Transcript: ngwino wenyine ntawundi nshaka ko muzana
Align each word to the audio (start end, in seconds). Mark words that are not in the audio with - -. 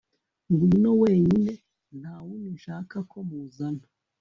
ngwino 0.51 0.91
wenyine 1.01 1.53
ntawundi 1.99 2.47
nshaka 2.57 2.97
ko 3.09 3.17
muzana 3.27 3.85